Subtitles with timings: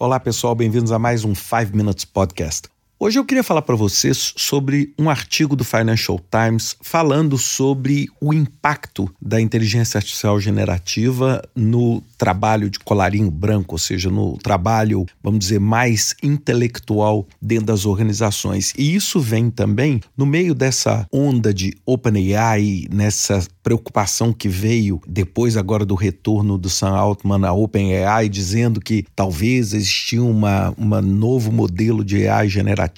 [0.00, 2.70] Olá, pessoal, bem-vindos a mais um 5 Minutes Podcast.
[3.02, 8.30] Hoje eu queria falar para vocês sobre um artigo do Financial Times falando sobre o
[8.34, 15.38] impacto da inteligência artificial generativa no trabalho de colarinho branco, ou seja, no trabalho, vamos
[15.38, 18.74] dizer, mais intelectual dentro das organizações.
[18.76, 25.56] E isso vem também no meio dessa onda de OpenAI, nessa preocupação que veio depois
[25.56, 31.50] agora do retorno do Sam Altman à OpenAI, dizendo que talvez existia uma, uma novo
[31.50, 32.89] modelo de AI generativo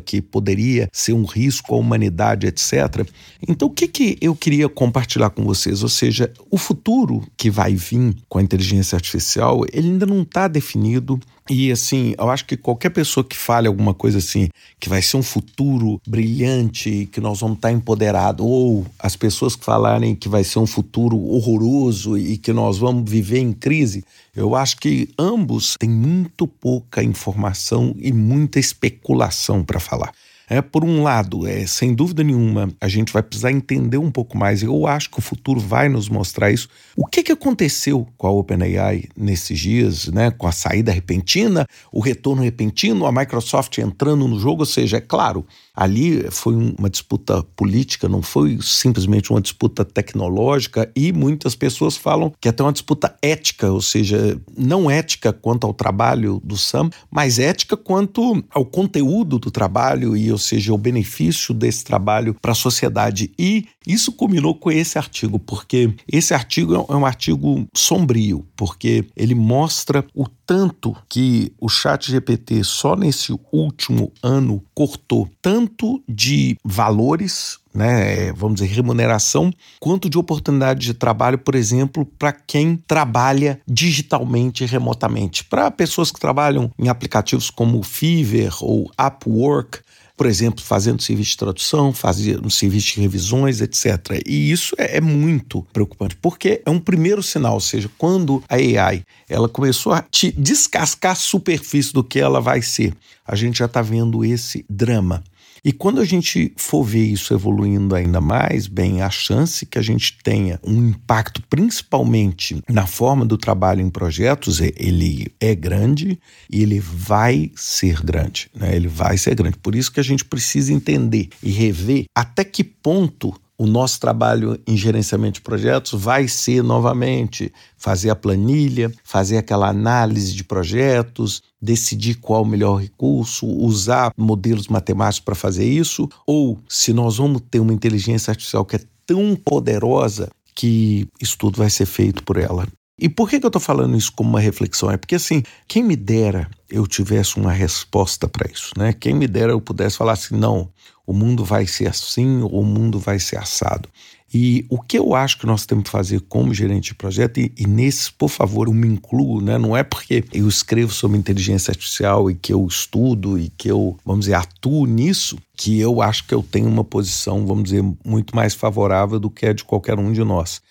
[0.00, 3.06] que poderia ser um risco à humanidade, etc.
[3.46, 5.82] Então, o que, que eu queria compartilhar com vocês?
[5.82, 10.46] Ou seja, o futuro que vai vir com a inteligência artificial, ele ainda não está
[10.48, 11.18] definido.
[11.52, 15.16] E assim, eu acho que qualquer pessoa que fale alguma coisa assim, que vai ser
[15.16, 20.44] um futuro brilhante, que nós vamos estar empoderados, ou as pessoas que falarem que vai
[20.44, 24.04] ser um futuro horroroso e que nós vamos viver em crise,
[24.34, 30.12] eu acho que ambos têm muito pouca informação e muita especulação para falar.
[30.52, 34.36] É, por um lado, é, sem dúvida nenhuma, a gente vai precisar entender um pouco
[34.36, 34.64] mais.
[34.64, 36.68] Eu acho que o futuro vai nos mostrar isso.
[36.96, 40.32] O que, que aconteceu com a OpenAI nesses dias, né?
[40.32, 44.62] Com a saída repentina, o retorno repentino, a Microsoft entrando no jogo.
[44.62, 50.90] Ou seja, é claro, ali foi uma disputa política, não foi simplesmente uma disputa tecnológica.
[50.96, 55.72] E muitas pessoas falam que até uma disputa ética, ou seja, não ética quanto ao
[55.72, 61.84] trabalho do Sam, mas ética quanto ao conteúdo do trabalho e, seja, o benefício desse
[61.84, 63.30] trabalho para a sociedade.
[63.38, 69.34] E isso culminou com esse artigo, porque esse artigo é um artigo sombrio, porque ele
[69.34, 77.60] mostra o tanto que o Chat GPT só nesse último ano cortou tanto de valores
[77.72, 84.64] né, vamos dizer, remuneração, quanto de oportunidade de trabalho, por exemplo, para quem trabalha digitalmente
[84.64, 85.44] remotamente.
[85.44, 89.78] Para pessoas que trabalham em aplicativos como Fiverr ou Upwork,
[90.20, 94.20] por exemplo, fazendo serviço de tradução, fazendo serviço de revisões, etc.
[94.26, 98.56] E isso é, é, muito preocupante, porque é um primeiro sinal, ou seja, quando a
[98.56, 102.92] AI ela começou a te descascar a superfície do que ela vai ser,
[103.26, 105.24] a gente já está vendo esse drama.
[105.64, 109.82] E quando a gente for ver isso evoluindo ainda mais, bem, a chance que a
[109.82, 116.18] gente tenha um impacto, principalmente na forma do trabalho em projetos, é, ele é grande
[116.50, 118.50] e ele vai ser grande.
[118.54, 118.74] Né?
[118.74, 119.58] Ele vai ser grande.
[119.58, 124.58] Por isso que a gente precisa entender e rever até que ponto o nosso trabalho
[124.66, 131.42] em gerenciamento de projetos vai ser novamente fazer a planilha, fazer aquela análise de projetos,
[131.60, 137.42] decidir qual o melhor recurso, usar modelos matemáticos para fazer isso, ou se nós vamos
[137.50, 142.38] ter uma inteligência artificial que é tão poderosa que isso tudo vai ser feito por
[142.38, 142.66] ela.
[143.00, 144.90] E por que, que eu estou falando isso como uma reflexão?
[144.90, 148.92] É porque, assim, quem me dera eu tivesse uma resposta para isso, né?
[148.92, 150.68] Quem me dera eu pudesse falar assim, não,
[151.06, 153.88] o mundo vai ser assim, ou o mundo vai ser assado.
[154.32, 157.52] E o que eu acho que nós temos que fazer como gerente de projeto, e,
[157.56, 159.58] e nesse, por favor, eu me incluo, né?
[159.58, 163.98] não é porque eu escrevo sobre inteligência artificial e que eu estudo e que eu,
[164.04, 168.36] vamos dizer, atuo nisso, que eu acho que eu tenho uma posição, vamos dizer, muito
[168.36, 170.62] mais favorável do que a de qualquer um de nós.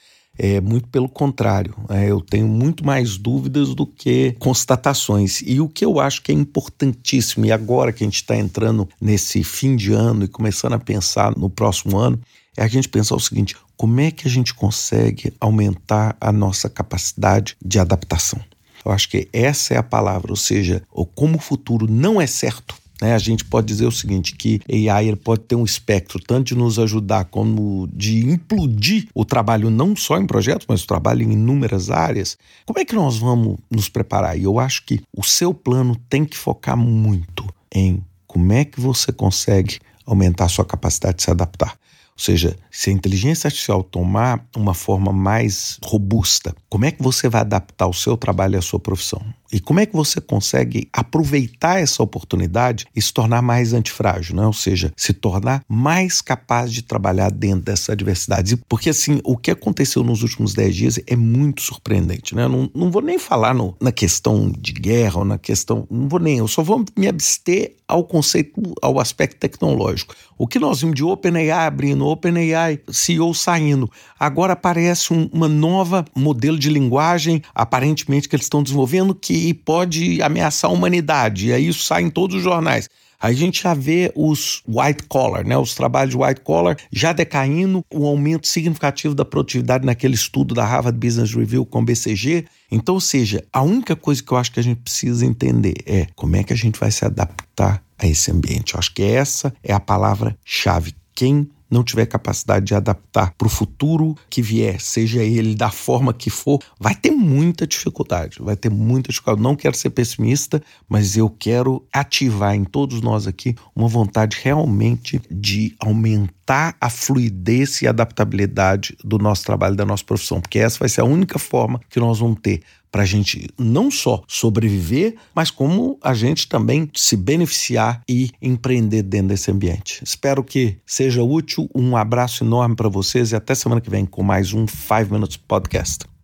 [0.42, 5.42] É muito pelo contrário, é, eu tenho muito mais dúvidas do que constatações.
[5.46, 8.88] E o que eu acho que é importantíssimo, e agora que a gente está entrando
[9.02, 12.18] nesse fim de ano e começando a pensar no próximo ano,
[12.56, 16.70] é a gente pensar o seguinte: como é que a gente consegue aumentar a nossa
[16.70, 18.40] capacidade de adaptação?
[18.86, 20.82] Eu acho que essa é a palavra, ou seja,
[21.16, 23.14] como o futuro não é certo, né?
[23.14, 26.56] A gente pode dizer o seguinte, que AI ele pode ter um espectro tanto de
[26.56, 31.32] nos ajudar como de implodir o trabalho não só em projetos, mas o trabalho em
[31.32, 32.38] inúmeras áreas.
[32.66, 34.38] Como é que nós vamos nos preparar?
[34.38, 38.80] E eu acho que o seu plano tem que focar muito em como é que
[38.80, 41.78] você consegue aumentar a sua capacidade de se adaptar.
[42.20, 47.30] Ou seja, se a inteligência artificial tomar uma forma mais robusta, como é que você
[47.30, 49.22] vai adaptar o seu trabalho a sua profissão?
[49.52, 54.46] E como é que você consegue aproveitar essa oportunidade e se tornar mais antifrágil, né?
[54.46, 58.58] ou seja, se tornar mais capaz de trabalhar dentro dessa adversidade?
[58.68, 62.36] Porque, assim, o que aconteceu nos últimos 10 dias é muito surpreendente.
[62.36, 62.48] Né?
[62.48, 65.88] Não, não vou nem falar no, na questão de guerra ou na questão.
[65.90, 70.14] Não vou nem, eu só vou me abster ao conceito, ao aspecto tecnológico.
[70.38, 76.06] O que nós vimos de OpenAI abrindo, OpenAI CEO saindo, agora aparece um, uma nova
[76.16, 81.48] modelo de linguagem, aparentemente que eles estão desenvolvendo, que pode ameaçar a humanidade.
[81.48, 82.90] E aí isso sai em todos os jornais.
[83.22, 88.06] a gente já vê os white collar, né, os trabalhos white collar já decaindo, um
[88.06, 92.46] aumento significativo da produtividade naquele estudo da Harvard Business Review com BCG.
[92.72, 96.08] Então, ou seja, a única coisa que eu acho que a gente precisa entender é
[96.16, 98.74] como é que a gente vai se adaptar a esse ambiente.
[98.74, 100.96] Eu acho que essa é a palavra-chave.
[101.14, 106.14] Quem não tiver capacidade de adaptar para o futuro que vier, seja ele da forma
[106.14, 108.38] que for, vai ter muita dificuldade.
[108.40, 109.42] Vai ter muita dificuldade.
[109.42, 115.22] Não quero ser pessimista, mas eu quero ativar em todos nós aqui uma vontade realmente
[115.30, 120.90] de aumentar a fluidez e adaptabilidade do nosso trabalho, da nossa profissão, porque essa vai
[120.90, 122.62] ser a única forma que nós vamos ter
[122.92, 129.04] para a gente não só sobreviver, mas como a gente também se beneficiar e empreender
[129.04, 130.04] dentro desse ambiente.
[130.04, 131.59] Espero que seja útil.
[131.74, 135.38] Um abraço enorme para vocês e até semana que vem com mais um 5 Minutes
[135.38, 136.19] Podcast.